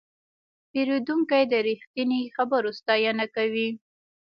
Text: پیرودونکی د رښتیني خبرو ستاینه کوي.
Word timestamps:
پیرودونکی 0.71 1.43
د 1.51 1.53
رښتیني 1.67 2.21
خبرو 2.35 2.69
ستاینه 2.79 3.25
کوي. 3.35 3.69